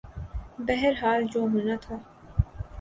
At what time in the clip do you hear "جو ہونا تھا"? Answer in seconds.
1.33-1.95